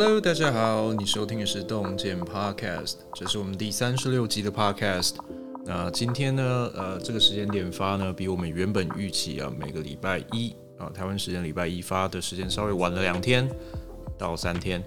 [0.00, 5.16] Hello，大家好，你收听的是洞见 Podcast，这是我们第三十六集的 Podcast。
[5.64, 13.50] 那今天呢，呃，这个时间点发呢，比我们原本预期啊，每个礼拜一啊，台湾时间礼拜一发的时间稍微晚了两天
[14.16, 14.80] 到三天。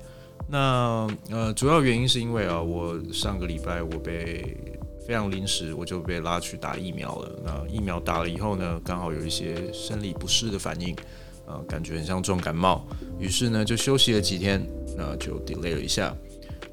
[0.48, 4.58] 那呃，主要原因是因为啊，我上个礼拜我被
[5.06, 7.30] 非常临时我就被拉去打疫苗了。
[7.44, 10.96] 那疫苗打了以后呢，刚好有一些生理不适的反应。
[11.46, 12.86] 啊，感觉很像重感冒，
[13.20, 14.66] 于是呢就休息了几天，
[14.98, 16.16] 那就 delay 了一下。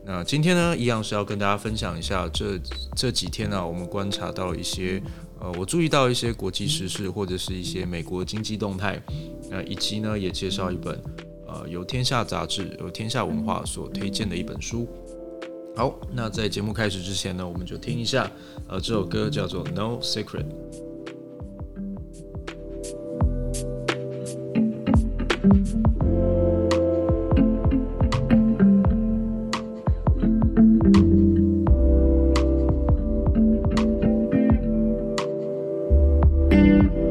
[0.04, 2.58] 那今天呢，一样是要跟大家分享一下这
[2.96, 5.02] 这几天呢、我们观察到一些，
[5.38, 8.98] 呃，我注意到一些国际时事或者是一些美国经济动态，
[9.50, 10.98] 那以及呢也介绍一本，
[11.46, 14.88] 呃，由天下杂志、由天下文化所推荐的一本书。
[15.76, 18.30] 好，那在节目开始之前呢，我们就听一下，
[18.66, 20.44] 呃，这首歌叫做《No Secret》。
[25.48, 25.56] 嘿，
[36.50, 37.07] 谢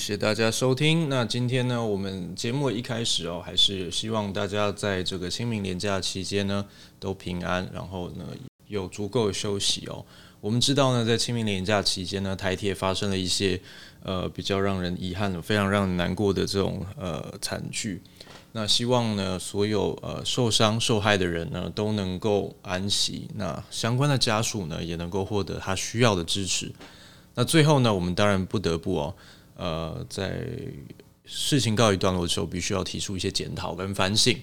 [0.00, 1.10] 谢谢大家收听。
[1.10, 6.64] 那今天呢，我们节目一开始哦，还是希望大家在这个清明连假期间呢，
[6.98, 8.24] 都平安，然后呢
[8.66, 10.02] 有足够休息哦。
[10.40, 13.60] 我们知道呢，在清明连假期间呢，台铁发生了一些
[14.02, 18.00] 呃比较让人遗憾的、非常让人难过的这种呃惨剧。
[18.52, 23.28] 那希望呢，所有呃受伤受害的人呢，都能够安息。
[23.34, 26.72] 那相关的家属呢，也能够获得他需要的支持。
[27.34, 29.14] 那最后呢，我们当然不得不哦，
[29.60, 30.48] 呃，在
[31.26, 34.34] 事情告一段落的时候，必须要提出一些检讨跟反省。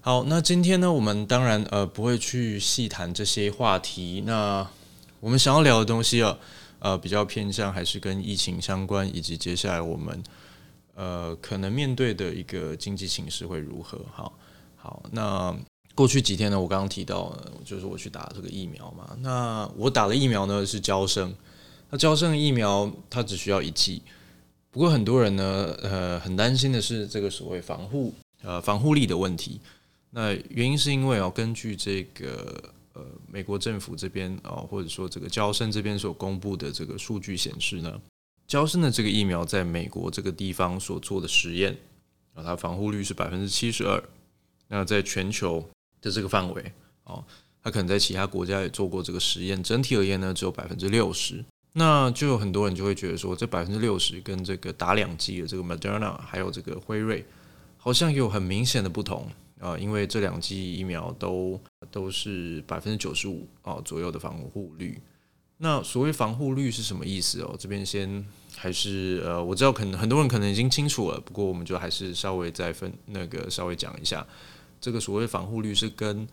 [0.00, 4.22] 好，那今天呢，我们当然呃不会去细谈这些话题。
[4.24, 4.64] 那
[5.18, 6.38] 我们想要聊的东西啊，
[6.78, 10.22] 呃，比较偏向还是跟疫情相关，以及接下来我们
[10.94, 13.98] 呃可能面对的一个经济形势会如何。
[14.12, 14.32] 好，
[14.76, 15.52] 好，那
[15.96, 19.16] 过去几天呢，我刚刚提到，就是我去打这个疫苗嘛。
[19.18, 21.34] 那我打了疫苗呢是娇生。
[21.90, 24.02] 那娇生疫苗它只需要一剂，
[24.72, 29.60] 不过很多人呢，呃，很担心的是这个所谓防护，呃，防护力的问题。
[30.08, 38.00] 那原因是因为哦，根据这个呃美国政府这边哦，或者说这个交生这边所公布的这个数据显示呢，
[38.46, 41.76] 交生的这个疫苗在美国这个地方所做的实验
[42.32, 44.02] 啊，它防护率是百分之七十二。
[44.68, 45.68] 那在全球
[46.00, 46.72] 的这个范围
[47.04, 47.22] 哦，
[47.62, 51.44] 它可能在其他国家也做过这个实验，整体而言呢，只有百分之六十。
[51.74, 57.24] 那就有很多人就会觉得说，这百分之六十跟这个打两剂的这个 Moderna 还有这个辉瑞，
[57.78, 59.26] 好像有很明显的不同
[59.58, 61.58] 啊，因为这两剂疫苗都
[61.90, 65.00] 都是百分之九十五啊左右的防护率。
[65.56, 67.56] 那所谓防护率是什么意思哦？
[67.58, 68.22] 这边先
[68.54, 74.26] 还是呃，我知道可能很多人可能已经清楚了，不过我们就还是稍微再分那个稍微讲一下，
[74.78, 76.28] 这个所谓防护率是跟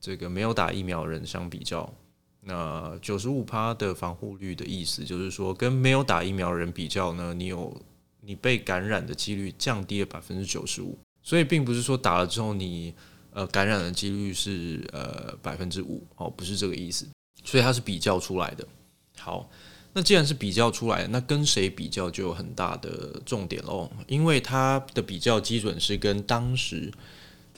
[0.00, 1.92] 这个没有打疫苗人相比较。
[2.40, 7.78] 那九十五趴的防护率的意思，就是说跟没有打疫苗人比较呢，你有
[8.20, 12.94] 你被感染的几率降低了百分之九十五，所以并不是说打了之后你
[13.32, 17.06] 呃感染的几率是呃百分之五哦，不是这个意思，
[17.44, 18.66] 所以它是比较出来的。
[19.18, 19.50] 好，
[19.92, 26.90] 那既然是比较出来的，那跟谁比较就有很大的重点喽，因为它的比较基准是跟当时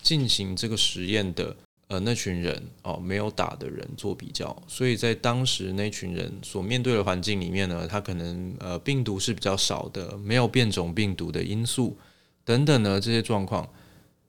[0.02, 1.54] 进行这个实验的。
[1.90, 11.98] 呃，那群人哦，没有打的人做比较，所以在当时那群人所面对的环境里面呢，他可能呃病毒是比较少的，没有变种病毒的因素
[12.44, 13.68] 等等呢，这些状况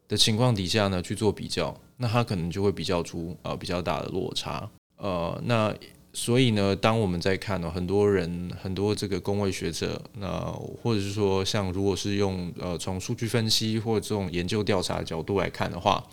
[0.07, 4.67] 的情况底下呢去做比较，那他可能就会比较出呃比较大的落差。
[4.97, 5.71] 呃，那
[6.13, 16.03] 所以呢，当我们在看呢，很多人很多这个公卫学者，那或者是说像如果是用呃从数据分析或者这种研究调查的角度来看的话。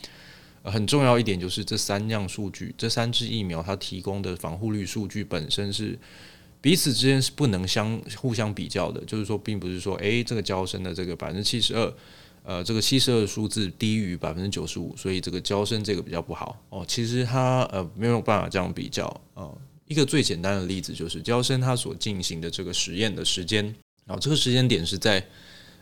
[0.65, 5.99] 很重要一点就是这三样数据，这三支疫苗它提供的防护率数据本身是
[6.61, 11.95] 彼此之间是不能相互相比较的，就是说，并不是说，诶，这个娇生的这个百分之七十二，
[12.43, 16.85] 呃，这个七十二数字低于百分之九十五，所以这个娇生这个比较不好哦。
[16.87, 19.49] 其实它呃没有办法这样比较啊。
[19.87, 23.65] 一个最简单的例子就是娇生它所进行的这个实验的时间，
[24.05, 25.25] 然后这个时间点是在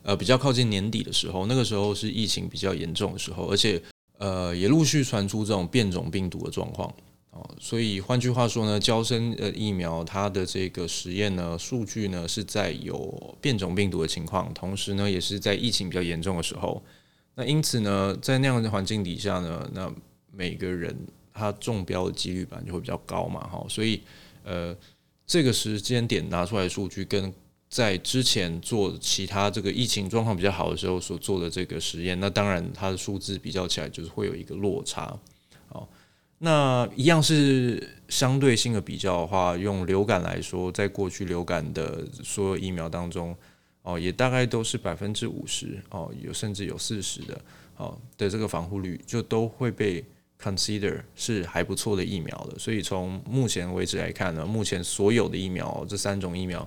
[0.03, 3.83] 呃比较靠近年底的时候，那个时候是疫情比较严重的时候，而且。
[4.19, 6.93] 呃，也陆续传出这种变种病毒的状况
[7.31, 16.83] 哦，所以换句话说呢，交生呃疫苗它的这个实验呢，数据呢是在有变种病毒的情况，同时呢也是在疫情比较严重的时候，
[17.35, 19.93] 那因此呢，在那样的环境底下呢，那
[20.33, 20.97] 每个人
[21.33, 24.01] 他中标的几率本来就会比较高嘛，哈，所以
[24.45, 24.75] 呃
[25.27, 27.33] 这个时间点拿出来数据跟。
[27.69, 35.13] 在之前做其他这个疫情状况比较好的时候所做的这个实验，那当然它的数字比较起来就是会有一个落差。
[35.71, 35.87] 哦，
[36.39, 43.37] 那一样是相对性的比较的话，用流感来说，在过去流感的所有疫苗当中，
[43.83, 47.39] 哦，也大概都是百分之五十哦，有甚至有四十的
[47.77, 50.03] 哦的这个防护率，就都会被
[50.41, 52.57] consider 是还不错的疫苗的。
[52.61, 56.67] 所以从目前为止来看呢，目前所有的疫苗这三种疫苗。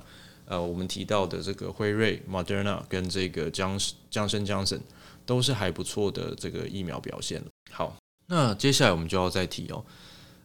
[0.49, 3.79] 呃，我们提到的这个辉瑞、Moderna 跟这个江
[4.09, 4.81] 江森、江森
[5.23, 7.39] 都是还不错的这个疫苗表现。
[7.69, 9.85] 好，那接下来我们就要再提哦，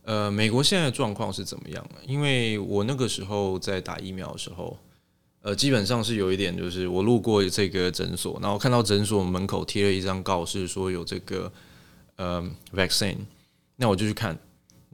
[0.02, 1.82] 呃，美国现在的状况是怎么样？
[2.06, 4.76] 因为我那个时候在打疫苗的时候，
[5.40, 11.50] 呃，基本上是有一点，就是我路过这个诊所，然后看到诊所门口贴了一张告示，说有这个
[12.16, 13.20] 呃 vaccine，
[13.76, 14.38] 那我就去看，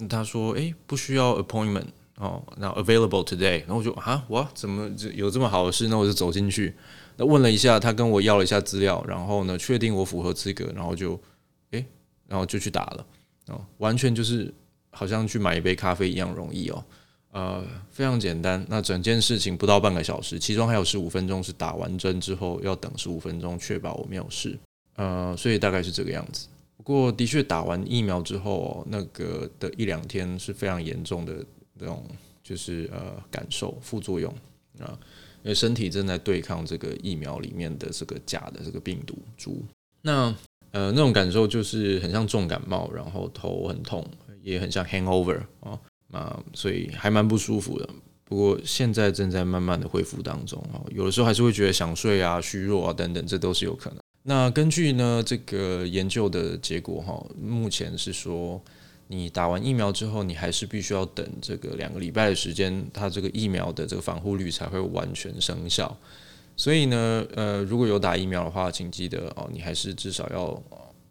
[0.08, 1.86] 他说，诶，不需要 appointment。
[2.20, 5.88] 哦，那 available today，然后我就啊，我，怎么有这么好的事？
[5.88, 6.74] 那我就走进去，
[7.16, 11.18] 那问了一下，他跟我要了一下资料，然后呢，确定我符合资格，然后就，
[11.70, 11.82] 诶，
[12.28, 13.06] 然后就去打了，
[13.46, 14.52] 哦，完全就是
[14.90, 16.84] 好像去买一杯咖啡一样容易哦，
[17.32, 18.62] 呃，非常简单。
[18.68, 24.58] 那整件事情不到半个小时，其中还有十五分钟是打完针之后要等十五分钟，确保我没有事，
[24.96, 26.48] 呃，所以大概是这个样子。
[26.76, 31.42] 不过的确打完疫苗之后，那个的一两天是非常严重的。
[31.80, 32.04] 这种
[32.42, 34.30] 就是呃感受副作用
[34.80, 34.92] 啊，
[35.42, 39.64] 因为身体正在对抗这个疫苗里面的这个假的这个病毒株。
[40.02, 40.34] 那
[40.72, 44.06] 呃那种感受就是很像重感冒，然后头很痛，
[44.42, 45.80] 也很像 hangover 啊
[46.12, 47.88] 啊，所以还蛮不舒服的。
[48.26, 53.98] 不过现在正在慢慢的恢复当中啊，有的时候还是会觉得想睡啊、虚弱啊等等，这都是有可能。
[54.24, 58.62] 那根据呢这个研究的结果哈，目前是说。
[59.12, 65.98] 你打完疫苗之后，你还是必须要等这个两个礼拜的时间，它这个疫苗的这个防护率才会完全生效。
[66.56, 70.62] 所以呢，呃，如果有打疫苗的话，请记得哦，你还是至少要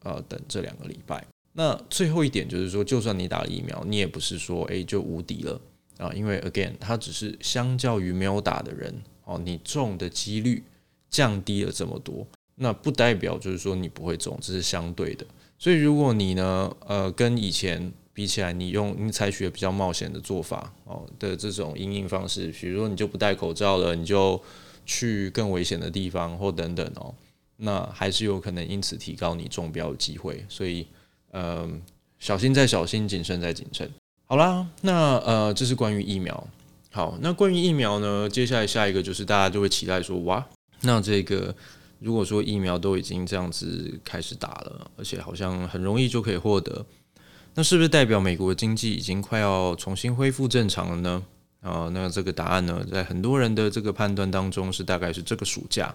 [0.03, 1.21] 呃等这两个礼拜。
[1.51, 5.59] 那最后一点就是说，就算你打了疫苗，你也不是说诶就无敌了
[5.97, 10.63] 啊，因为 again，它只是相较于没有打的人哦，你中的几率
[11.09, 12.25] 降低了这么多，
[12.55, 15.25] 那不代表就是说你不会中，这是相对的。
[15.61, 24.41] 所以，如果你呢，呃，跟以前比起来，你用你采取比较冒险的做法哦的这种因应方式，比如说你就不戴口罩了，你就
[24.85, 27.13] 去更危险的地方或等等哦，
[27.57, 30.45] 那还是有可能因此提高你中标的机会。
[30.47, 30.87] 所以，
[31.31, 31.69] 嗯、呃，
[32.19, 33.91] 小心再小心，谨慎再谨慎。
[34.27, 36.47] 好啦，那呃，这是关于疫苗。
[36.89, 40.47] 好，那关于疫苗呢，接下来下一个就是大家就会期待说，哇，
[40.83, 41.53] 那这个。
[41.99, 46.85] 如果说疫苗都已经这样子开始打了，而且好像很容易就可以获得，
[47.55, 51.25] 那是不是代表美国经济已经快要重新恢复正常了呢？
[51.59, 55.93] 啊，那这个答案呢，在很多人的这个判断当中是大概是这个暑假，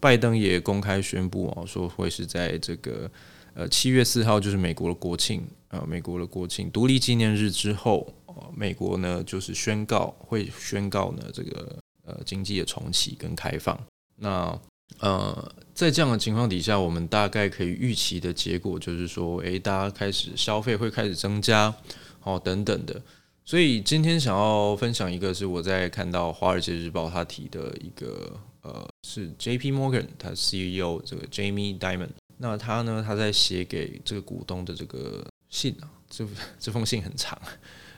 [0.00, 3.10] 拜登也公开宣布哦，说会是在这个
[3.52, 8.10] 呃七月四号，就是美国的国庆啊，美国的国庆独立纪念日之后，
[8.56, 13.78] 美国呢就是宣告会宣告呢这个呃经济的重启跟开放，
[14.16, 14.58] 那。
[15.00, 21.74] 呃，在这样的情况底下，我们大概可以预期的结果就是说，诶，大家开始消费会开始增加，
[22.22, 23.02] 哦，等等的。
[23.44, 29.72] 所以今天想要分享一个，是我在看到《华尔街日报》他提的一个，呃，是 J.P.
[29.72, 36.26] Morgan 他 CEO 这个 Jamie Diamond 那他呢，他在写给这个股东的这个信啊，这
[36.58, 37.38] 这封信很长，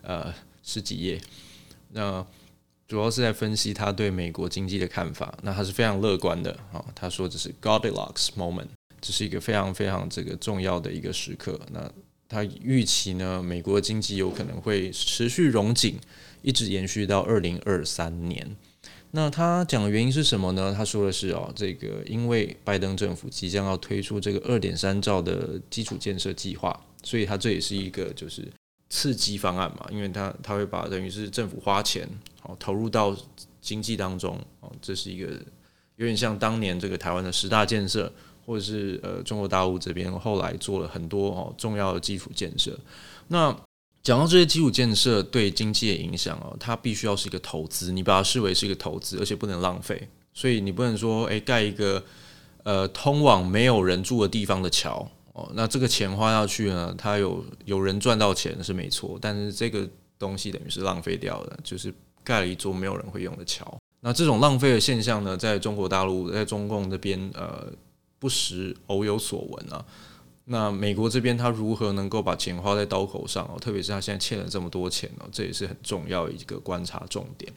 [0.02, 1.20] 呃，十几页，
[1.90, 2.26] 那。
[2.88, 6.84] 主要是在分析他对美国经济的看法，那他是非常乐观的啊。
[6.94, 8.68] 他说这是 Goldilocks moment，
[9.00, 11.60] 这是一个非常非常这个重要的一个时刻。
[11.72, 11.90] 那
[12.28, 15.98] 他预期呢，美国经济有可能会持续融紧，
[16.42, 18.56] 一直延续到二零二三年。
[19.10, 20.72] 那他讲的原因是什么呢？
[20.76, 28.46] 他说的是哦，这个因为拜登政府即将要推出这个二点三兆的基础建设计划，所以他这也是一个就是。
[28.88, 32.08] 刺激方案嘛，因为他他会把等于是政府花钱
[32.46, 33.16] 哦投入到
[33.60, 35.28] 经济当中哦，这是一个
[35.96, 38.12] 有点像当年这个台湾的十大建设，
[38.44, 42.78] 或者是呃中国大陆这边后来做了很多哦重要的基础建设。
[43.28, 43.54] 那
[44.02, 50.08] 讲到这些基础建设对经济的影响哦，它必须要是一个投资，你把它视为是一个投资，而且不能浪费。
[50.32, 52.04] 所以你不能说诶盖一个
[52.62, 55.08] 呃通往没有人住的地方的桥。
[55.32, 59.86] 哦，那这个钱花下去呢，它有有人赚到钱是没错，但是这个
[60.18, 61.92] 东西等于是浪费掉了，就是
[62.26, 63.78] 盖了一座没有人会用的桥。
[64.00, 67.72] 那这种浪费的现象呢，在中国大陆，在中共这边，呃，
[68.18, 69.84] 不时偶有所闻啊。
[70.46, 73.56] 那美国这边，他如何能够把钱花在刀口上哦？
[73.60, 77.52] 特别是他现在欠了这么多钱哦，这也是很重要的一个观察重点。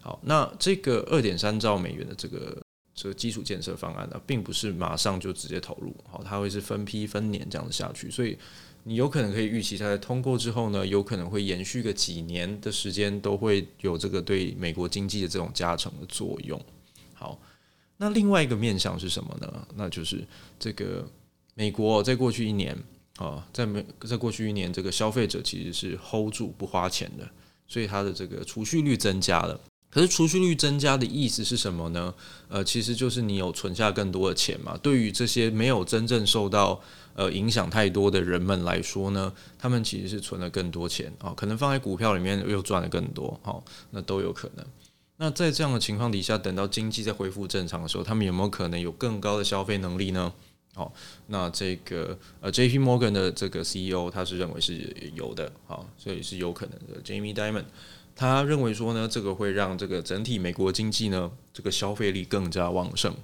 [0.00, 2.56] 好，那这个二点三兆美元的这个。
[3.00, 8.36] 这个基础建设方案呢，并不是马上就直接投入，好，它会是分批分年这样子下去，所以
[8.88, 16.58] 你有可能可以预期，它在通过之后呢，有可能会延续个几年的时间，都会有这个对美国经济的这种加成的作用。
[17.12, 17.38] 好，
[17.98, 19.68] 那另外一个面向是什么呢？
[19.74, 20.26] 那就是
[20.58, 21.06] 这个
[21.54, 22.74] 美国在过去一年
[23.18, 27.28] 啊，在美在过去一年，这个消费者其实是 hold 住不花钱的，
[27.66, 29.60] 所以它的这个储蓄率增加了。
[29.90, 32.14] 可是储蓄率增加的意思是什么呢？
[32.48, 34.76] 呃，其实就是你有存下更多的钱嘛。
[34.82, 36.78] 对于这些没有真正受到
[37.14, 44.66] 呃影响太多的人们来说呢，他们其实是存了更多钱啊，可能放在股票里面又赚了更多，好，那都有可能。
[45.16, 50.32] 那在这样的情况底下，等到经济再恢复正常的时候，他们有没有可能有更高的消费能力呢？
[50.74, 50.92] 好，
[51.26, 52.78] 那这个呃，J.P.
[52.78, 57.64] Morgan 的这个 CEO 他是认为是有的，好，所以是有可能的，Jamie Diamond。
[58.18, 63.14] 他认为说呢，这个会让这个整体美国经济呢，这个消费力更加旺盛。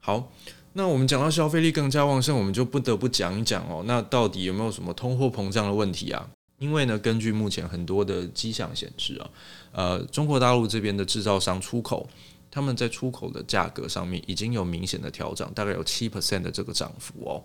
[0.00, 0.32] 好，
[0.72, 6.26] 那我们讲到消费力更加旺盛，我们就不得不讲一讲哦，那到底有没有什么通货膨胀的问题啊？
[6.58, 9.28] 因为呢，根据目前很多的迹象显示啊，
[9.72, 12.08] 呃，中国大陆这边的制造商出口，
[12.50, 17.44] 他们在出口的价格上面已经有明显的调整，大概有七 percent 的这个涨幅哦。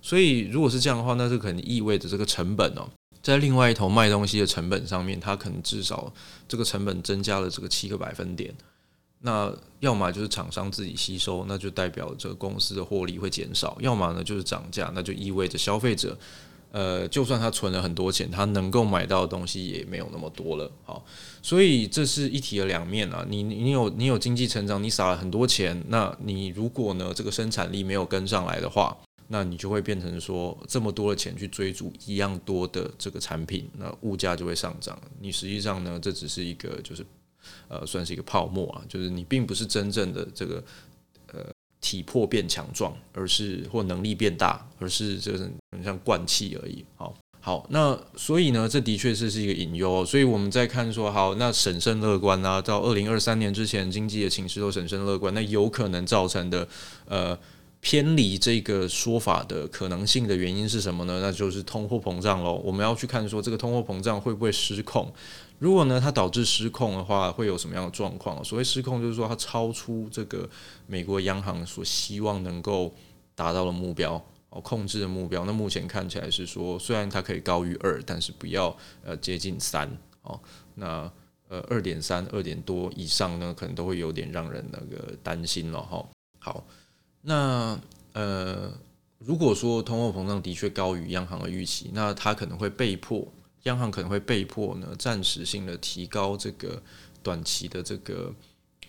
[0.00, 2.88] 所以如果是这样的话，那这可能意味着这个成本哦。
[3.22, 6.12] 在另外一头卖东西的成本上面，它可能至少
[6.48, 8.54] 这个成本增加了这个七个百分点。
[9.22, 16.16] 那要么就是厂商自己吸收，那就代表这个公司的获利会减少；要么呢就是涨价，那就意味着消费者，
[16.72, 20.72] 呃，就算他存了很多钱，他能够买到的东西也没有那么多了。
[20.86, 21.04] 好，
[21.42, 23.22] 所以这是一体的两面啊。
[23.28, 28.96] 你你有你有经济成长，你撒了很多钱，那你如果呢这个生产力没有跟上来的话，
[29.32, 35.00] 那你就会变成说，这么多的钱去追逐一样多的这个产品，那物价就会上涨。
[35.20, 37.06] 你实际上呢，这只是一个就是
[37.68, 40.64] 呃，算是一个泡沫啊，就是你并不是真正的这个
[41.32, 41.46] 呃
[41.80, 46.84] 体魄变强壮，而是或能力变大，而是就是很像灌气而已。
[46.96, 50.04] 好，好，那所以呢，这的确是是一个隐忧。
[50.04, 56.66] 所以我们在看说，好，那审慎乐观啊，到二零二三年之前，经济的情势都审慎乐观，那有可能造成的
[57.06, 57.38] 呃。
[57.80, 61.18] 偏离这个说法的可能性的原因是什么呢？
[61.22, 62.60] 那就是通货膨胀喽。
[62.62, 65.10] 我们要去看说这个通货膨胀会不会失控？
[65.58, 68.44] 如果呢它导致失控的话，会有什么样的状况？
[68.44, 70.48] 所谓失控就是说它超出这个
[70.86, 72.94] 美国央行所希望能够
[73.34, 75.46] 达到的目标哦，控制的目标。
[75.46, 79.90] 那目前看起来是说，虽然它可以高于二，但是不要呃接近三
[80.22, 80.38] 哦。
[80.74, 81.10] 那
[81.48, 86.06] 呃二点三、二点多以上呢，可能都会有点让人那个担心了哈。
[86.38, 86.62] 好。
[87.22, 87.78] 那
[88.14, 88.72] 呃，
[89.18, 93.30] 如果说通货膨胀的确高于央行的预期，那它可能会被迫，
[93.64, 96.82] 央行可能会被迫呢，暂时性的提高这个
[97.22, 98.34] 短期的这个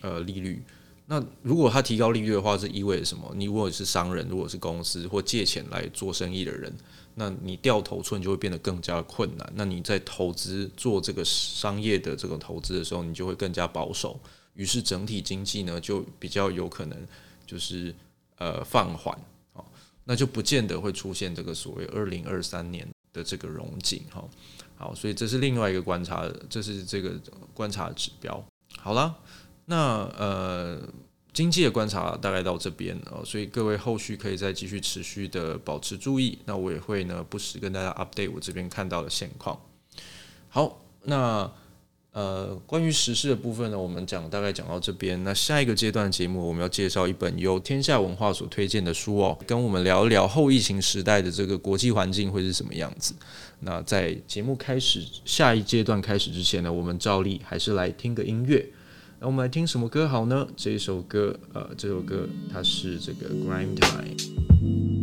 [0.00, 0.64] 呃利率。
[1.06, 3.30] 那如果它提高利率的话，这意味着什么？
[3.36, 6.72] 你如果是商人，如果是公司或借钱来做生意的人，
[7.16, 9.52] 那你掉头寸就会变得更加困难。
[9.54, 14.18] 那你在投资做这个商业的这个投资的时候，你就会更加保守。
[14.54, 17.06] 于是整体经济呢，就比较有可能
[17.46, 17.94] 就是。
[18.38, 19.16] 呃，放缓，
[19.52, 19.64] 好，
[20.04, 24.24] 那就不见得会出现这个所谓二零二三年的这个融景，哈，
[24.76, 27.12] 好，所以这是另外一个观察，这是这个
[27.54, 28.44] 观察指标。
[28.78, 29.14] 好了，
[29.66, 30.82] 那呃，
[31.32, 39.60] 经济的观察大概到这边哦，所以各位后续可以再继续持续的保持注意，那我也会呢不时跟大家 update 我这边看到的现况。
[40.48, 41.52] 好，那。
[42.12, 45.24] 呃，关于时事的部分呢，我们讲大概讲到这边。
[45.24, 53.14] 那下一个阶段节目，我们要介绍一本由天下文化所推荐的书哦，跟我们聊一聊后疫情时代的这个国际环境会是什么样子。
[53.60, 58.68] 那在节目开始下一阶段开始之前呢，我们照例还是来听个音乐。
[59.18, 60.46] 那我们来听什么歌好呢？
[60.54, 65.01] 这一首歌，呃，这首歌它是这个 Grime Time。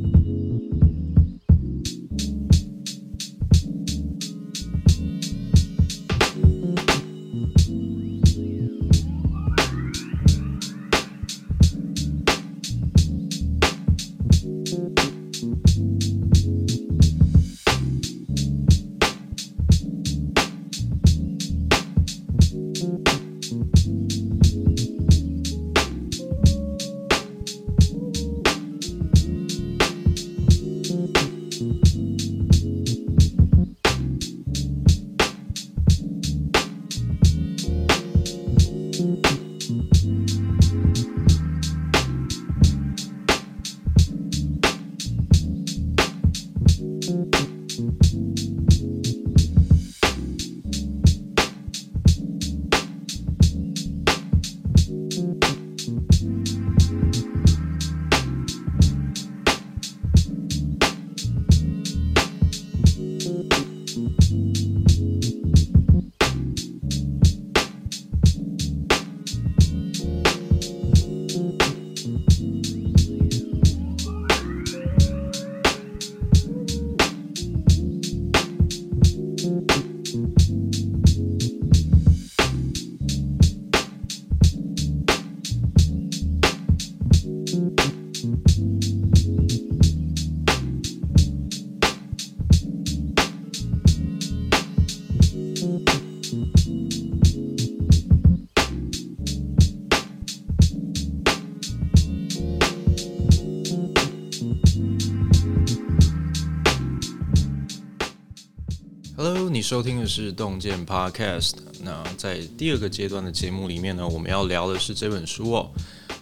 [109.70, 111.52] 收听的是洞见 Podcast。
[111.84, 115.70] 那在第二个阶段的节目里面呢，我们要聊的是这本书哦，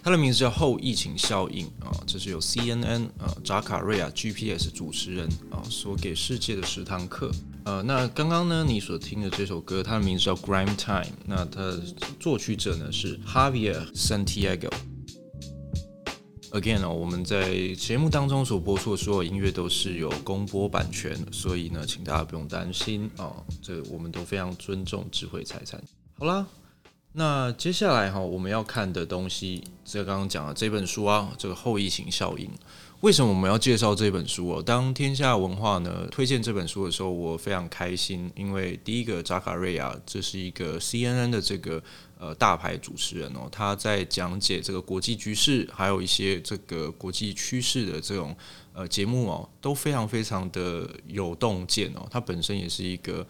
[0.02, 7.30] 它的名字叫《后疫情效应》啊，这是由 CNN 啊扎卡瑞亚 GPS 主持人啊所给世界的十堂课。
[7.64, 11.82] 呃，那刚刚呢你所听的这首歌，它的名字叫《Grime Time》，那它的
[12.20, 14.68] 作曲者呢是 Javier Santiago。
[16.50, 25.78] Again 哦，我们在节目当中所播出的所有音乐都是有公播版权，所以呢，请大家不用担心哦，这我们都非常尊重智慧财产。
[26.18, 26.46] 好啦，
[27.12, 32.50] 那接下来哈，我们要看的东西，这刚刚讲的这本书啊，这个后疫情效应。
[33.00, 34.60] 为什么我们要介绍这本书哦？
[34.60, 41.80] 当天下文化呢推荐这本书的时候，我非常开心，因为第一个扎卡瑞亚，这是一个 CNN 的这个
[42.18, 48.36] 呃大牌主持人哦，他在讲解这个国际局势，还有一些这个国际趋势的这种
[48.72, 52.04] 呃节目哦，都非常非常的有洞见哦。
[52.10, 53.24] 他本身也是一个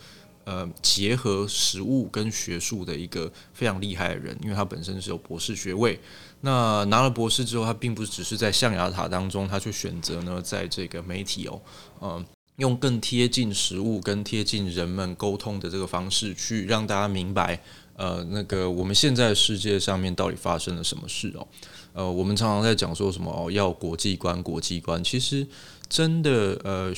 [0.48, 6.00] 呃结合实物跟学术的一个非常厉害的人，因为他本身是有博士学位。
[6.40, 11.60] 那拿了博士之后，他并不只是在象牙塔当中，他去选择呢，在这个媒体哦，
[12.00, 12.24] 嗯，
[12.56, 17.60] 用更贴近实物、更贴近人们沟通的这个方式，去让大家明白，
[17.96, 21.46] 呃，那个我们现在世界上面到底发生了什么事哦。
[21.92, 25.44] 呃，我们常常在讲说什么哦，要国际观，国际观，其实
[25.88, 26.94] 真的呃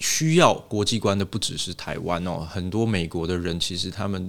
[0.00, 4.28] 需要国际观的不只是台湾哦，很多美国的人其实他们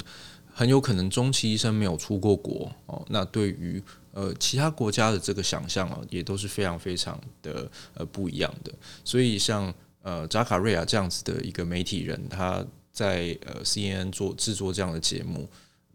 [0.53, 3.05] 很有可能终其一生没有出过国哦。
[3.09, 8.71] 那对于呃，其他国家的这个想象啊，也都是非常非常的呃不一样的。
[9.03, 15.47] 所以像呃扎卡瑞亚这样子的一个媒体人，他在呃 CNN 做制作这样的节目。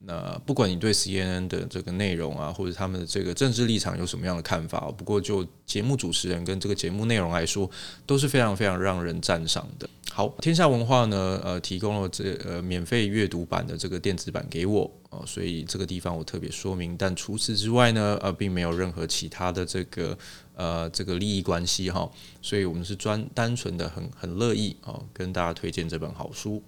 [0.07, 7.71] 那不管你对 CNN 的这个内容啊，或者他们的这个政治立场有什么样的看法，不过就节目主持人跟这个节目内容来说，
[8.05, 9.89] 都是非常非常让人赞赏的。
[10.13, 16.95] 好，天下文化呢，呃，提供了这呃免费阅读版的这个电子版给我哦，所以这个地方我特别说明。
[16.97, 20.17] 但除此之外呢，呃，并没有任何其他的这个
[20.55, 22.09] 呃这个利益关系哈，
[22.43, 26.63] 所以我们是专单纯的很很乐意哦，跟大家推荐这本好书。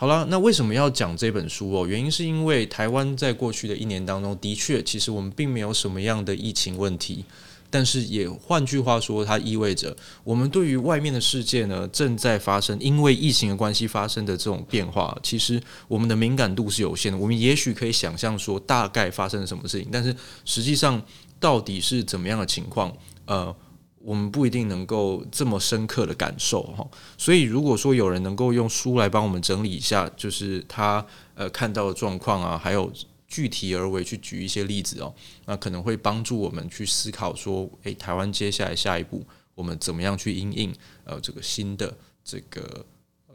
[0.00, 1.84] 好了，那为什么要讲这本书哦？
[1.84, 7.24] 原因是因为台湾在过去的一年当中，的确，其实我们并没有什么样的疫情问题，
[7.68, 17.18] 但是也换句话说，它意味着我们对于外面的世界呢，正在发生因为疫情的关系发生的这种变化，其实我们的敏感度是有限的。
[17.18, 21.02] 我们也许可以想象说大概发生了什么事情，但是实际上
[21.40, 23.52] 到底是怎么样的情况，呃。
[24.00, 32.92] 我们不一定能够这么深刻的感受哈，所以如果说有人能够用书来帮我们整理一下，就是他呃看到的状况啊，还有
[33.26, 35.12] 具体而为去举一些例子哦，
[35.46, 41.92] 那可能会帮助我们去思考说，诶，台湾接下来下一步我们怎么样去应应呃这个新的
[42.24, 42.86] 这个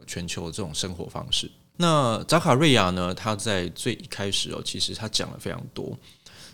[0.06, 1.50] 全球的这种生活方式。
[1.76, 5.96] 那扎卡瑞亚呢，他在最一开始哦，其实他讲了非常多。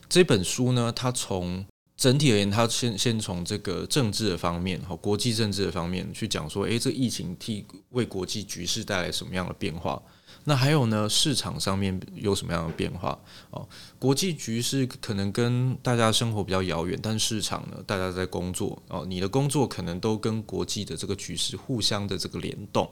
[0.08, 1.64] 这本书呢，他从
[2.00, 10.00] 整体而言，他先先从这个政治的方面和国际政治的方面去讲说，诶，这疫情替为国际局势带来什么样的变化？
[10.44, 13.20] 那还有呢，市场上面有什么样的变化？
[13.50, 22.90] 哦，国际局势可能跟大家生活比较遥远，但市场呢，大家在工作哦，你的工作可能都跟国际的这个局势互相的这个联动。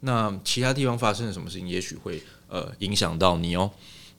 [0.00, 3.70] 那其他地方发生了什么事情，也许会呃影响到你哦。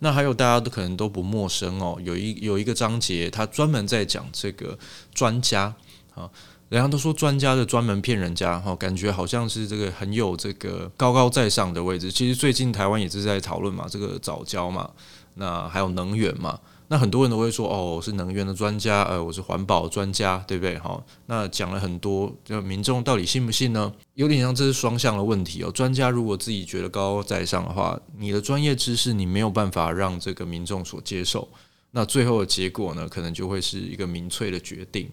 [0.03, 4.77] 那还有大家都可能都不陌生哦，有一有一个章节，他专门在讲这个
[5.13, 5.73] 专家
[6.15, 6.27] 啊，
[6.69, 12.11] 人家都说专家的专门骗人家哈，感觉好像是这个很有这个高高在上的位置。
[12.11, 14.89] 其实最近台湾也是在讨论嘛，这个早教嘛，
[15.35, 16.59] 那还有能源嘛。
[16.91, 20.77] 那很多人都会说哦，我是能源的专家，呃，我是环保专家，对不对？
[20.77, 23.93] 好，那讲了很多，就民众到底信不信呢？
[24.15, 25.71] 有点像这是双向的问题哦。
[25.71, 31.47] 专家如果自己觉得高高在上的话，你的专业知识你没有办法让这个民众所接受，
[31.91, 35.09] 那最后的结果呢，可能就会是一个民粹的决定。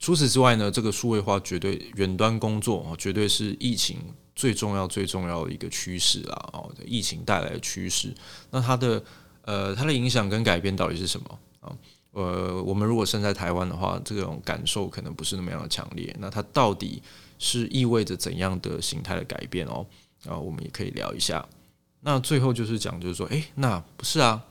[0.00, 3.98] 除此之外呢，这个数位化绝对远端工作绝对是疫情
[4.34, 6.50] 最重要最重要的一个趋势啊！
[6.54, 8.12] 哦，疫情带来的趋势，
[8.50, 9.00] 那它的。
[9.46, 11.72] 呃，它的影响跟改变到底是什么啊？
[12.12, 16.14] 呃，我们如果身在台湾的话，这种感受可能不是那么样的强烈。
[16.18, 17.02] 那它到底
[17.38, 19.84] 是意味着怎样的形态的改变哦？
[20.26, 21.44] 啊，我们也可以聊一下。
[22.00, 24.42] 那最后就是讲，就是说，诶，那不是啊，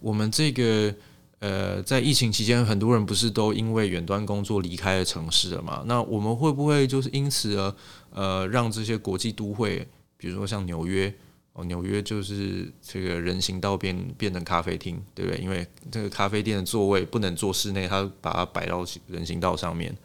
[0.00, 0.94] 我们这个
[1.38, 5.84] 呃，在疫情期间，很多人不是都因为远端工作离开了城市了吗？
[5.86, 7.74] 那我们会不会就是因此而
[8.10, 11.14] 呃，让这些国际都会，比如说像纽约？
[11.54, 15.40] 哦，纽约就是这个人行道变变成咖啡厅，对不对？
[15.40, 19.96] 因为这个咖啡店的座位不能坐室内，它把它摆到人行道上面。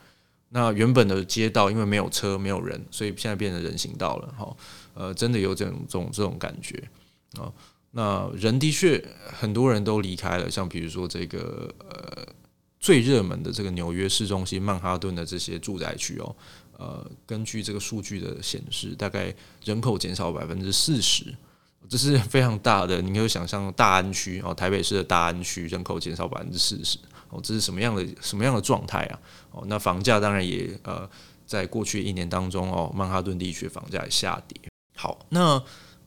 [0.50, 4.34] 那原本的街道因为没有车没有人，所以现在变成人行道了。
[4.38, 4.58] 哈，
[4.94, 6.82] 呃，真的有这种这种这种感觉
[7.40, 7.52] 啊。
[7.92, 12.28] 那人的确很多人都离开了，像比如说这个呃
[12.80, 16.36] 最热门的这个纽约市中心曼哈顿的这些住宅区哦，
[16.80, 21.36] 呃，根据这个数据的显示，大概人口减少百分之四十，
[21.90, 23.02] 这是非常大的。
[23.02, 26.98] 你可以想象大安区哦，台北市的大安区人口减少百分之四十
[27.30, 29.20] 哦，这是什么样的什么样的状态啊？
[29.52, 31.08] 哦，那房价当然也呃，
[31.46, 34.58] 在过去一年当中哦，曼哈顿地区房价下跌。
[34.96, 35.62] 好，那。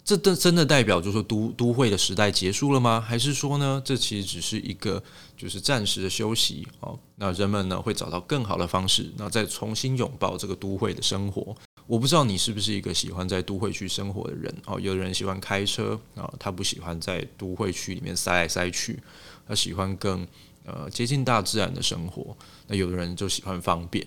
[0.05, 3.01] 这真真的代表就是说都都会的时代结束了吗？
[3.01, 5.01] 还是说呢，这其实只是一个
[5.37, 6.99] 就是暂时的休息哦？
[7.17, 11.55] 那人们呢会找到更好的方式，那再重新拥抱这个都会的生活。
[11.87, 14.79] 我不知道你是不是一个喜欢在都会区生活的人哦？
[14.81, 18.99] 有的人喜欢开车啊，他不喜欢在都会区里面塞来塞去，
[19.47, 20.27] 他喜欢更
[20.65, 22.37] 呃接近大自然的生活。
[22.67, 24.05] 那有的人就喜欢方便。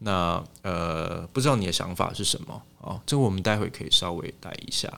[0.00, 3.00] 那呃，不知道你的想法是什么啊？
[3.06, 4.92] 这个我们待会可以稍微带一下。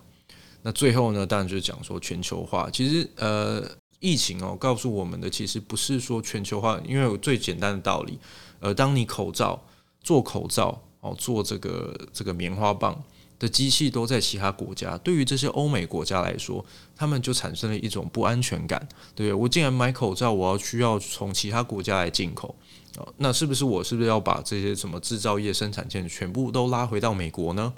[0.67, 2.69] 那最后呢，当然就是讲说全球化。
[2.73, 3.63] 其实，呃，
[4.01, 8.19] 疫情哦，告诉我们的其实不是说全球化，因为有最简单的道理，
[8.59, 9.63] 呃，当你口罩
[10.01, 13.01] 做口罩哦，做这个这个棉花棒
[13.39, 18.89] 的机器都在其他国家，对于这些欧美国家来说，他们就产生了一种不安全感。
[19.15, 22.53] 对，我竟然买口罩，我要需要从其他国家来进口，
[22.99, 27.73] 哦，那是不是我是不是要把这些什么制造业生产线全部都拉回到美国呢？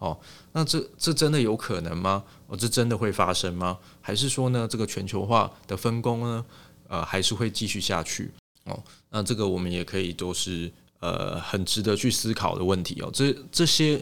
[0.00, 0.18] 哦，
[0.56, 2.22] 那这这真的有可能吗？
[2.46, 3.76] 哦，这真的会发生吗？
[4.00, 6.44] 还是说呢，这个全球化的分工呢，
[6.86, 8.30] 呃，还是会继续下去？
[8.66, 13.10] 哦，那这个我们也可以都是呃很值得去思考的问题哦。
[13.12, 14.00] 这这些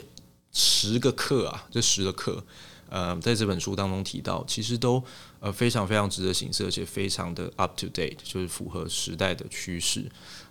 [0.53, 2.45] 十个课啊，这十个课，
[2.91, 5.03] 呃，在这本书当中提到，其实都
[5.41, 10.05] 呃非常非常值得形式，而且非常的 up to date，就是符合时代的趋势。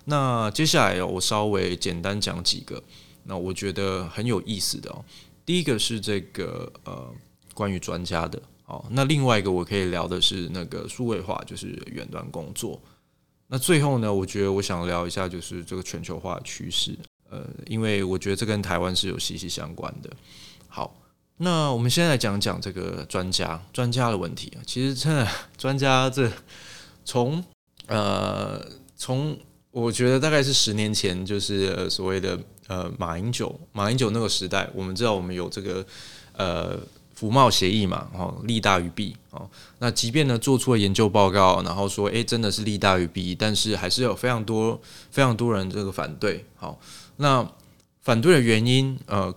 [0.06, 2.82] 那接下来我稍微简单讲几个，
[3.26, 5.06] 那我觉得很有意思的哦。
[5.46, 7.14] 第一个是这个呃，
[7.54, 8.86] 关于专家的哦。
[8.92, 12.80] 那另外一个我可以聊的是那个数位化，就是远端工作。
[13.48, 16.98] 那最后呢，我觉得我想聊一下就是这个全球化趋势，
[17.30, 20.10] 呃，因为我觉得这跟台湾是有息息相关的。
[20.68, 20.96] 好，
[21.38, 24.64] 那我们现在来讲讲这个专家专家的问题啊。
[24.66, 25.28] 其实真的
[25.58, 26.32] 专家这
[27.04, 27.44] 从
[27.88, 29.38] 呃从
[29.72, 32.40] 我觉得大概是十年前就是所谓的。
[32.72, 35.86] 呃，马英九，马英九那个时代，我们知道我们有这个
[36.38, 36.80] 呃
[37.14, 39.46] 服贸协议嘛，哦，利大于弊哦。
[39.80, 44.80] 那即便呢做出了研究报告，然后说，诶，真的是利大于弊，但是还是有非常多
[45.12, 46.46] 非常多人这个反对。
[46.56, 46.80] 好，
[47.18, 47.46] 那
[48.00, 49.36] 反对的原因呃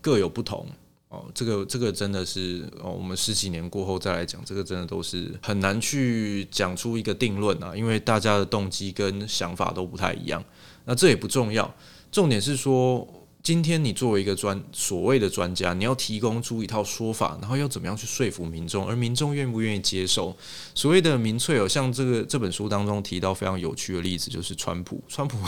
[0.00, 0.66] 各有不同
[1.08, 1.24] 哦。
[1.32, 10.42] 这个这个真的是哦，我们十几年过后再来讲，这个真的都是很难去讲出一个定论啊，因为大家的动机跟想法都不太一样。
[10.84, 11.72] 那这也不重要。
[12.12, 13.08] 重点是说，
[13.42, 20.36] 今天你作为一个专所谓的专家，你要提供出一套说法，然后要怎么样去说服民众，而民众愿不愿意接受？
[20.74, 25.02] 所谓的民粹哦，像这个这本书当中提到非常有趣的例子，就是川普。
[25.08, 25.38] 川普，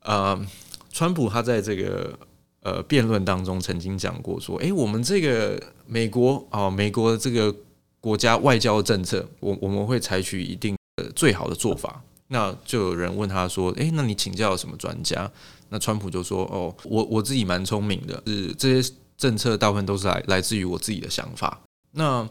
[0.00, 0.46] 呃，
[0.90, 2.18] 川普他在这个
[2.62, 7.54] 呃辩论当中曾经讲过说，诶，我们这个美国啊，美国的这个
[8.00, 12.02] 国家外交政策，我我们会采取一定的最好的做法。
[12.28, 15.30] 那就有人问他说，诶，那你请教什么专家？
[15.74, 21.60] 那川普就说：“哦，我我自己蛮聪明的，是这些政策大部分都是来来自于我自己的想法。
[21.90, 22.24] 那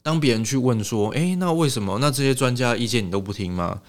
[0.00, 1.98] 当别人去问说，诶，那为什么？
[2.00, 3.80] 那这些专家意见你都不听吗？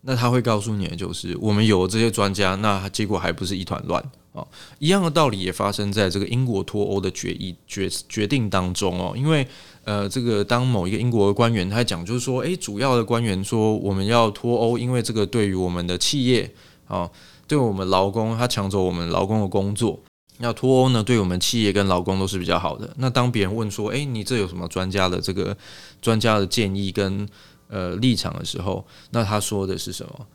[0.00, 4.42] 那他会告诉你的就是，我们有这些专家，那结果还不是一团乱啊？
[4.78, 9.12] 一样的道理也发生在这个英国脱欧的决议决决定当中哦。
[9.14, 9.46] 因为
[9.84, 16.50] 呃，这个当某一个英国的官员他讲，就是说，诶，主要的官员说我们要脱欧，因为这个对于我们的企业
[16.86, 17.10] 啊。”
[17.48, 19.98] 对我们劳工，他抢走我们劳工的工作，
[20.38, 21.02] 要脱欧呢？
[21.02, 22.94] 对我们企业跟劳工都是比较好的。
[22.98, 25.56] 那当别人问说：“诶，你这有什么专家的这个
[26.02, 27.26] 专家的建议跟
[27.68, 30.26] 呃立场的时候，那他说的是什么？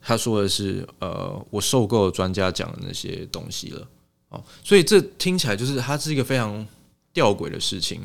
[0.00, 3.86] 他说的是：呃，我受够了专家讲的那些东西了。
[4.30, 6.66] 哦，所以这听起来就是它是一个非常
[7.12, 8.00] 吊诡的事情。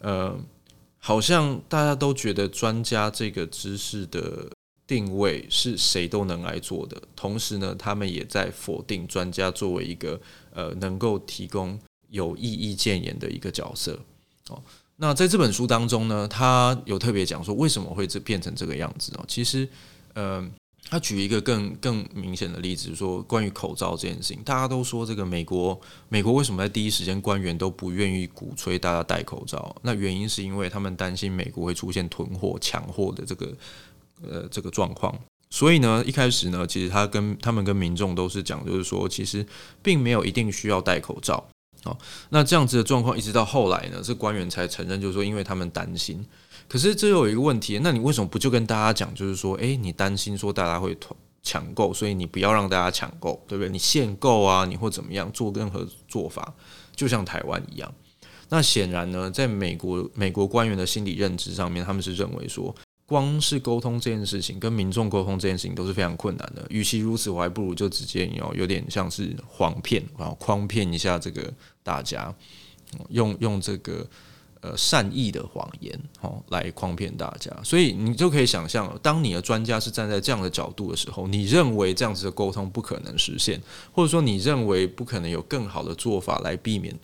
[0.00, 0.34] 呃，
[0.98, 4.48] 好像大家都觉得专家这个知识的。
[4.84, 10.20] 定位是谁都能来做的，同时呢，他们也在否定专家作为一个
[10.52, 11.78] 呃能够提供
[12.10, 13.98] 有意义建言的一个角色。
[14.50, 14.60] 哦，
[14.96, 19.24] 那在这本书当中呢，他有特别讲说为什么会这变成这个样子哦。
[19.26, 19.66] 其实，
[20.14, 20.46] 呃，
[20.90, 29.74] 他举一个更更明显的例子，说关于口罩这件事情，大家都说这个美国美国为什么在第一时间官员都不愿意鼓吹大家戴口罩？
[29.82, 33.56] 那原因是因为他们担心美国会出现囤货抢货的这个。
[34.28, 35.16] 呃，这个状况，
[35.50, 39.46] 所以呢，一开始呢，其实他跟他们跟民众都是讲，就是说，其实
[39.82, 41.48] 并没有一定需要戴口罩。
[41.84, 41.98] 好，
[42.30, 46.24] 那这样子的状况，一直到后来呢，这官员才承认，就是说，因为他们担心。
[46.68, 50.96] 可是这有一个问题，那你为什么不就跟大家讲，就是说，诶，你担心说大家会
[51.42, 53.68] 抢购，所以你不要让大家抢购，对不对？
[53.68, 56.54] 你限购啊，你或怎么样做任何做法，
[56.94, 57.92] 就像台湾一样。
[58.48, 62.72] 那显然呢，在美国美国官员的心理认知上面，他们是认为说，
[63.12, 66.66] 光是沟通这件事情，跟民众沟通这件事情都是非常困难的。
[66.70, 72.34] 与其如此，我还不如就直接有有点像是谎骗，然后诓骗一下这个大家，
[73.10, 74.06] 用用这个。
[74.64, 86.96] 呃，善意的谎言，哦，来诓骗大家，所以你就可以想象，当你的专家是站在这样的角度的时候，你认为这样子的沟通不可能实现，或者说你认为不可能有更好的做法来避免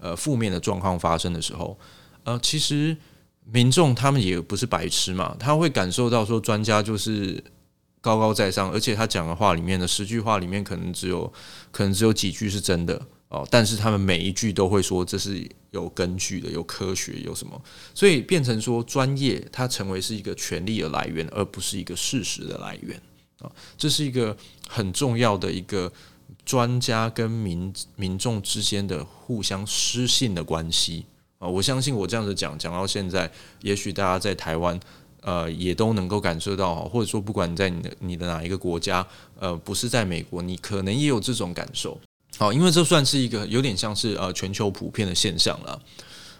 [0.00, 1.78] 呃负面的状况发生的时候，
[2.24, 2.96] 呃，其实
[3.44, 7.42] 民众他们也不是白痴嘛，他会感受到说专家就是
[8.00, 11.32] 高高在上，而且他讲的话里面的十句话里面可能只有
[11.70, 13.00] 可能只有几句是真的。
[13.28, 17.60] 哦，但是他们每一句都会说这是有根据的，有科学，有什么，
[17.92, 22.96] 所以变成说专业它成为是一个权力的来源，而不是一个事实的来源
[23.40, 24.36] 啊，这是一个
[24.68, 25.92] 很重要的一个
[26.44, 31.06] 专家跟民民众之间的互相失信的关系
[31.48, 33.30] 我相信我这样子讲讲到现在，
[33.62, 34.78] 也许大家在台湾
[35.22, 39.06] 呃也都能够感受到，或者说不管你在你的你的哪一个国家，
[39.38, 41.98] 呃，不是在美国，你可能也有这种感受。
[42.36, 45.80] 好，因为这算是一个有点像是呃全球普遍的现象了，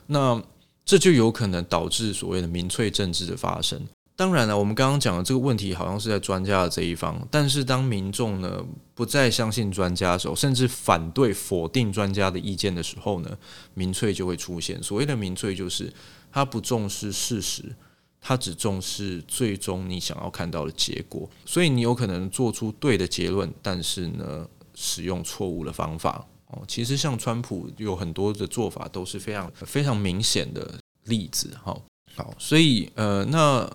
[0.06, 0.42] 那
[0.84, 3.80] 这就有可能导致所谓的民粹政治的发生。
[4.16, 13.37] 当然了，我们刚刚讲的这个问题好像是在专家的这一方，但是当民众呢不再相信专家的时候，甚至反对否定专家的意见的时候呢，
[13.74, 14.81] 民粹就会出现。
[14.81, 15.92] 所谓的民粹就是
[16.31, 17.74] 他不重视事实，
[18.20, 24.46] 他只重视最终你想要看到的结果，所以你有可能做出对的结论，但是呢，
[24.77, 31.77] 使用错误的方法哦，其实像川普有很多的做法都是非常非常明显的例子哈。
[32.16, 33.68] 好，所以呃，那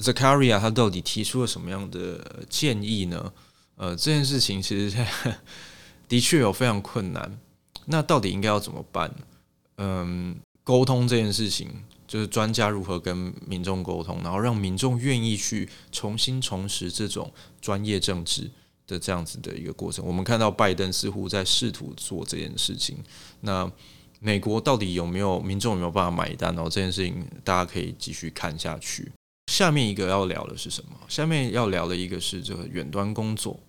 [0.00, 3.32] Zakaria 他到底提出了什么样的建议呢？
[3.76, 5.06] 呃，这件事情其实
[6.08, 7.38] 的确有非常困难。
[7.86, 9.14] 那到底应该要怎么办？
[9.76, 11.68] 嗯，沟通这件事情，
[12.08, 18.50] 就是专家如何跟民众沟通，然后让民众愿意去重新重拾这种专业政治。
[18.86, 22.98] 的这样子的一个过程，我们看到拜登似乎在试图做这件事情。
[23.42, 23.70] 那
[24.18, 26.52] 美国到底有没有民众有没有办法买单？
[26.56, 29.12] 然后这件事情大家可以继续看下去。
[29.60, 30.96] 下面一个要聊的是什么？
[31.06, 33.60] 下面要聊的一个是这个远端工作。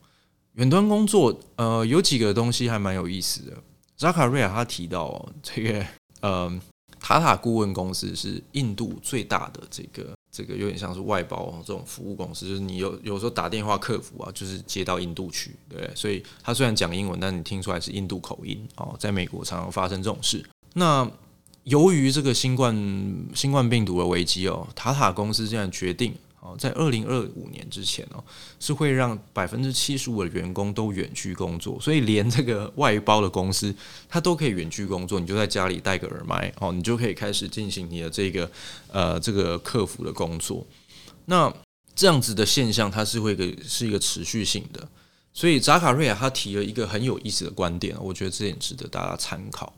[0.53, 3.51] 远端工作，呃，有几个东西还蛮有意思的。
[3.97, 5.85] 扎卡瑞亚他提到哦，这个
[6.21, 6.61] 呃，
[6.97, 10.13] 塔塔顾问公司是印度最大的这个。
[10.31, 18.95] 这个有点像是外包这种服务公司，就是你有有时候打电话客服啊，就是接到印度去，对，所以他虽然讲英文，但你听出来是印度口音哦。
[18.97, 20.41] 在美国常常发生这种事。
[20.71, 21.05] 那
[21.63, 22.75] 由于这个新冠
[23.33, 26.13] 新冠病毒的危机哦，塔塔公司竟然决定。
[26.43, 28.23] 哦，在二零二五年之前哦，
[28.59, 33.71] 是会让百分之七十五的员工都远距工作，所以连这个外包的公司，
[34.09, 35.19] 它都可以远距工作。
[35.19, 38.49] 你就在家里戴个耳麦哦，你就可以开始进行你的这个
[38.91, 40.65] 呃这个客服的工作。
[41.25, 41.53] 那
[41.93, 44.89] 这样子的现象，它是会一个是一个持续性的。
[45.31, 49.71] 所以扎卡瑞亚他提了一个很有意思的观点，我觉得这点值得大家参考。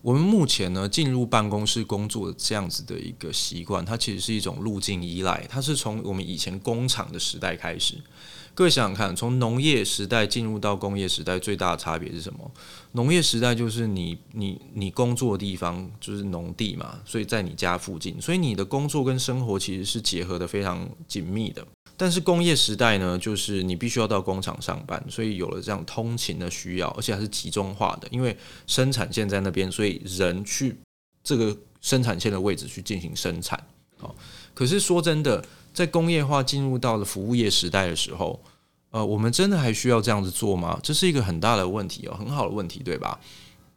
[0.00, 5.44] 我们目前呢，进入办公室工作这样子的一个习惯，它其实是一种路径依赖。
[5.48, 7.96] 它是从我们以前工厂的时代开始。
[8.58, 12.50] 各位想想看，从农业时代进入到工业时代，最大的差别是什么？
[12.90, 21.64] 农业时代就是你你你工作的地方就是农地嘛，所以在你家附近，所以你的工作跟生活其实是结合得非常紧密的。
[21.96, 30.76] 但是工业时代呢，就是你必须要到工厂上班，所以有了这样通勤的需要，而且还是集中化的，因为生产线在那边，所以人去
[31.22, 33.64] 这个生产线的位置去进行生产。
[34.00, 34.12] 好，
[34.52, 35.44] 可是说真的，
[35.78, 38.42] 在工业化进入到了服务业时代的时候，
[38.90, 40.76] 呃，我们真的还需要这样子做吗？
[40.82, 43.16] 这是一个很大的问题哦，很好的问题，对吧？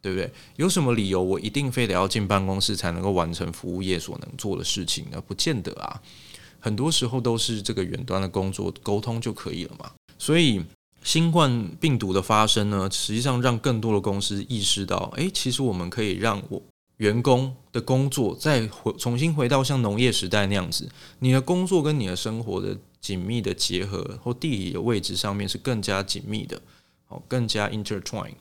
[0.00, 0.28] 对不对？
[0.56, 5.22] 有什么理由我一定非得要进办公室才能够完成服务业所能做的事情呢？
[5.24, 6.02] 不见得啊。
[6.58, 9.88] 很多时候都是这个远端的工作沟通就可以了嘛，
[10.18, 10.60] 所以
[11.04, 16.60] 新冠病毒的发生呢，实际上让更多的公司意识到，诶，其实我们可以让我
[16.98, 26.60] 员工的工作再回重新回到像农业时代那样子，你的工作跟你的生活的紧密的结合或地理的位置上面是更加紧密的，
[27.08, 28.34] 哦，更加 intertwine，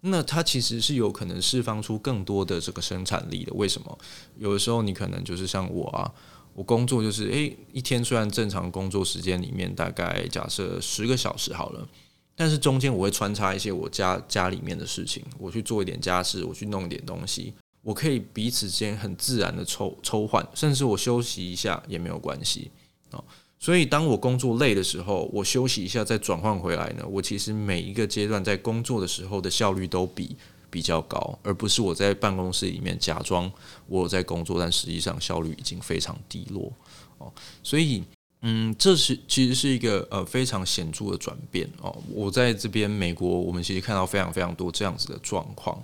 [0.00, 3.52] 那它其实是有可能释放出更多的这个生产力的。
[3.54, 3.98] 为什么？
[4.38, 6.12] 有的时候你可能就是像我啊。
[6.56, 11.88] 我工作就是，诶，一天虽然正常工作时间里面大概假设十个小时好了，
[12.36, 22.72] 但是中间我会穿插一些我家家里面的事情，我去做一点家事，我去弄一点东西，我可以彼此间很自然的抽抽换，甚至我休息一下也没有关系
[23.12, 23.22] 啊。
[23.60, 30.36] 所以当我工作累的时候，我休息一下再转换回来呢，我其实每一个阶段在工作的时候的效率都比。
[30.70, 33.48] 比较高，而不是我在办公室里面假装
[33.86, 36.72] 我在工作，但实际上效率已经非常低落
[37.18, 37.32] 哦。
[37.62, 38.02] 所以，
[38.40, 41.96] 嗯，这是其实是一个呃非常显著的转变哦。
[42.10, 45.80] 我在这边美国，我们其实看到非常非常多这样子的状况。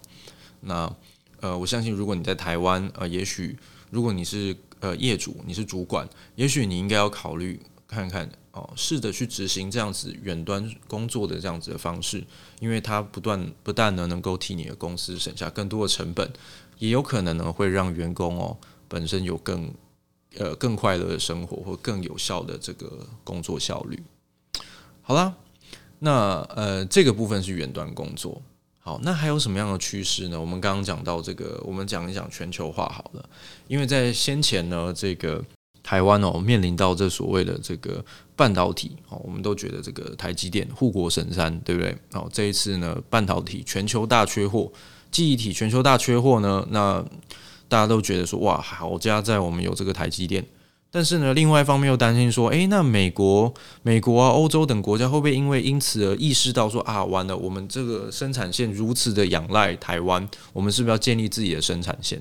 [0.62, 0.92] 那
[1.40, 3.58] 呃，我相信如果你在台湾，呃，也许
[3.90, 7.60] 如果你是呃业主，你是主管，也许你应该要考虑。
[7.90, 12.22] 看看哦，试着去执行这样子远端工作的这样子的方式，
[12.60, 16.32] 因为它不断不但呢能够替你的公司省下更多的成本，
[16.78, 19.74] 也有可能呢会让员工哦本身有更
[20.36, 24.00] 呃更快乐的生活或更有效的这个工作效率。
[25.02, 25.34] 好啦，
[25.98, 28.40] 那呃这个部分是远端工作。
[28.80, 30.40] 好，那还有什么样的趋势呢？
[30.40, 33.28] 我们刚刚讲到这个，我们讲一讲全球化好了，
[33.68, 35.44] 因为在先前呢这个。
[35.82, 38.04] 台湾哦，面临到这所谓的这个
[38.36, 41.96] 半导体哦，我们都觉得这个台积电护国神山，对不对？
[42.12, 44.70] 哦，这一次呢，半导体全球大缺货，
[45.10, 47.02] 记忆体全球大缺货呢，那
[47.66, 50.44] 大家都觉得说哇，好家在我们有这个台积电，
[50.90, 62.20] 但是呢，另外一方面又担心说，诶，那美国、美国啊、欧洲等国家会不会因为因此而意识到说啊，完了，我们这个生产线如此的仰赖台湾，我们是不是要建立自己的生产线？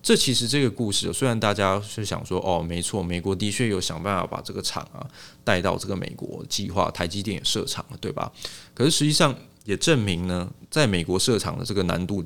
[0.00, 5.04] 这其实这个故事，虽然大家是想说，哦，没错，美国的确有想办法把这个厂啊
[5.42, 8.30] 带到这个美国计划，台积电也设厂了，对吧？
[8.74, 9.34] 可是实际上
[9.64, 12.24] 也证明呢，在美国设厂的这个难度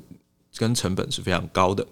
[0.55, 1.83] 跟成本是非常高的。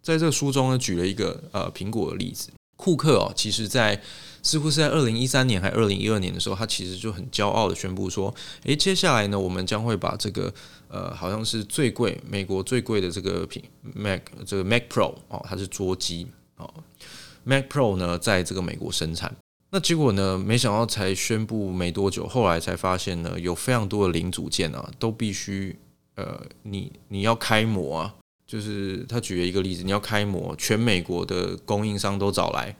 [0.00, 4.00] 在这个书中呢，举了一个呃苹果的例子，库克哦，其实在。
[4.42, 10.54] 似乎是在二零一三年还是二零一二年的时候，他其实就很骄傲的宣布说：“诶，接下来呢，我们将会把这个
[10.86, 13.60] 呃，好像是最贵，美国最贵的这个品
[13.92, 16.72] Mac，这个 Mac Pro 哦，它是桌机哦
[17.42, 19.34] ，Mac Pro 呢，在这个美国生产。
[19.70, 25.76] 那结果呢，没想到才宣布没多久，后来才发现呢，有非常多的零组件啊，都必须
[26.14, 28.14] 呃，你你要开模啊，
[28.46, 32.74] 就是他举了一个例子，你要开模，全美国的供应商都找来。”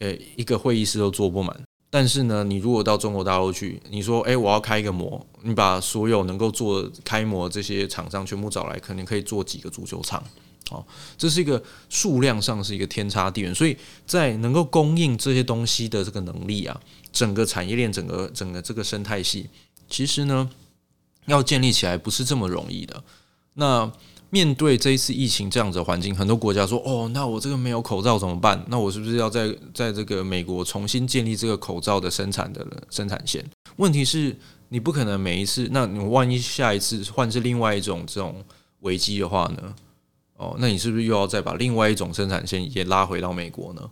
[0.00, 1.56] 诶，一个会议室都坐不满。
[1.88, 10.20] 但是呢，你如果到中国大陆去，你说，诶，我要开一个模，你把所有能够做开模这些厂商全部找来，可能可以做几个足球场。
[10.70, 10.84] 哦，
[11.16, 13.54] 这是一个数量上是一个天差地远。
[13.54, 16.78] 所以在能够供应这些东西的这个能力啊，
[17.12, 19.48] 整个产业链，整个整个这个生态系，
[19.88, 20.50] 其实呢，
[21.26, 23.04] 要建立起来不是这么容易的。
[23.54, 23.92] 那。
[24.34, 28.60] 面对这一次疫情这样子的环境，很多国家说：“哦，那我这个没有口罩怎么办？
[28.66, 34.36] 那我是不是要在在这个美国重新建立这个口罩的生产的生产线？”问题是，
[34.70, 38.44] 你不可能每一次，那你万一下一次换是另外一种这种
[38.80, 39.72] 危机的话呢？
[40.36, 43.88] 哦，那你是不是又要再把另外一种生产线也拉回到美国呢？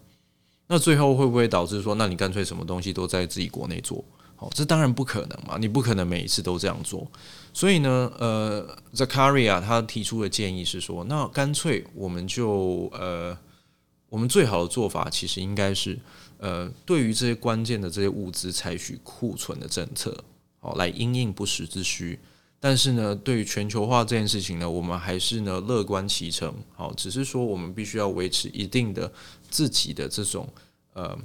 [0.67, 4.05] 那最后会不会导致说，那你干脆什么东西都在自己国内做？
[4.39, 7.07] 哦，这当然不可能嘛，你不可能每一次都这样做。
[7.55, 13.37] 所以呢，呃，Zakaria 他提出的建议是说，那干脆我们就呃，
[14.09, 15.99] 我们最好的做法其实应该是，
[16.39, 20.17] 呃，对于这些关键的这些物资采取库存的政策，
[20.61, 22.19] 哦，来因应不时之需。
[22.59, 29.13] 但是呢，对于全球化这件事情呢，我们还是呢乐观其成，好，只是说我们必须要维持一定的
[29.51, 30.49] 自己的这种
[30.95, 31.19] 呃，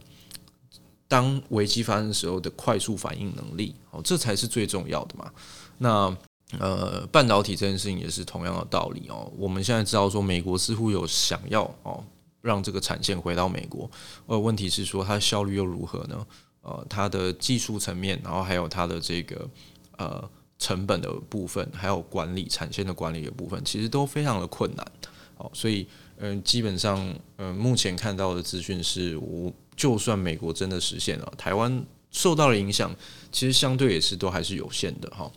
[1.07, 5.31] 当危机发生的时候的快速反应能力，哦，这才是最重要的嘛。
[5.77, 6.15] 那
[6.59, 9.29] 呃，半导体这件事情也是同样的道理哦。
[9.37, 12.01] 我们现在知道说，美国似乎有想要哦
[12.41, 13.89] 让这个产线回到美国，
[14.27, 16.25] 呃，问题是说它效率又如何呢？
[16.61, 19.49] 呃，它的技术层面，然后还有它的这个
[19.97, 24.91] 呃成本的部分，还有管理产线的管理的部分，其实都非常的困难。
[25.37, 25.85] 哦，所以
[26.17, 32.95] 嗯、基本上嗯、目前看到的资讯是我就算美国真的实现了，台湾受到的影响，
[33.31, 35.29] 其实相对也是都还是有限的哈。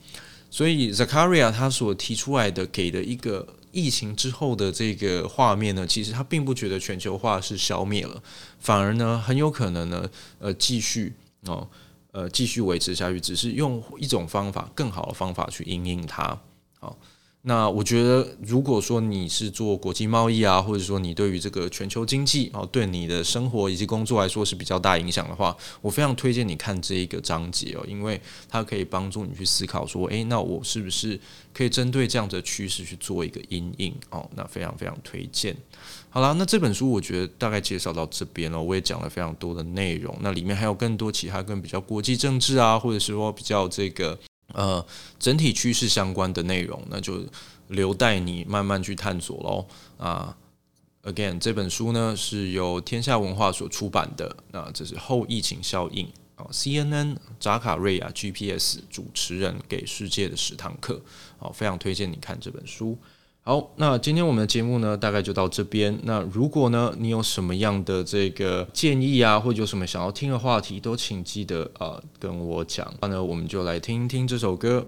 [0.51, 8.21] 所以，Zakaria 他所提出来的给的一个疫情之后的这个画面呢，其实他并不觉得全球化是消灭了，
[8.59, 11.69] 反而呢很有可能呢，呃，继续哦，
[12.11, 16.37] 呃，继续维持下去，只是用一种方法，更好的方法去应应它。
[16.81, 16.99] 好，
[17.43, 31.19] 那我觉得，如果说你是做国际贸易啊，或者说你对于这个全球经济哦，对你的生活以及工作来说是比较大影响的话，我非常推荐你看这一个章节哦，因为它可以帮助你去思考说，诶，那我是不是
[31.55, 34.29] 可以针对这样的趋势去做一个因应哦？
[34.37, 35.57] 那非常非常推荐。
[36.11, 44.19] 好了，那这本书我觉得大概介绍到这边了，我也讲了非常多的内容，那里面还有更多其他跟比较国际政治啊，或者是说比较这个。
[44.55, 44.85] 呃，
[45.19, 47.25] 整体趋势相关的内容，那就
[47.69, 49.67] 留待你慢慢去探索喽。
[49.97, 50.37] 啊
[51.05, 61.01] ，again，这本书呢是由天下文化所出版的，那这是后疫情效应啊，CNN 扎卡瑞亚 GPS 主持人给世界的十堂课，
[61.39, 62.99] 好，非常推荐你看这本书。
[63.43, 65.99] 好，那今天我们的节目呢，大概就到这边。
[66.03, 72.93] 那如果呢，你有什么样的这个建议啊，或者有什么想要听的话题，都请记得啊、呃、跟我讲。
[73.01, 74.87] 那呢，我们就来听听这首歌。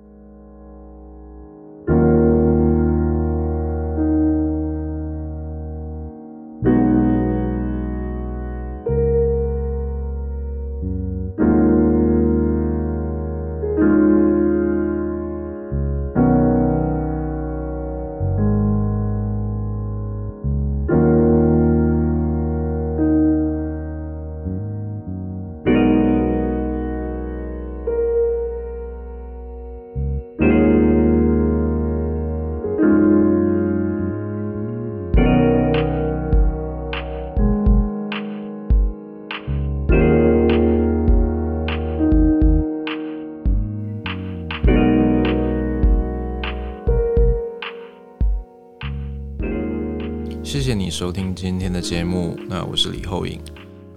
[50.93, 53.41] 收听今天的节目，那我是李厚颖，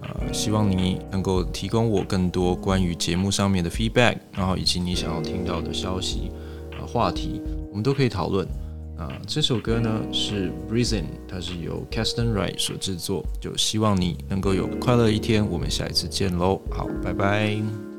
[0.02, 6.32] 呃，希望你能够提供我更多关于节目上面的 feedback，然后以及你想要听到的消息、
[6.80, 8.48] 呃、话题，我们都可以讨论。
[8.98, 17.95] 啊、这首歌呢是 Reason 它是由 Kasten Wright 所制作，就希望你能够有快乐一天，我们下一次见喽，好，拜拜。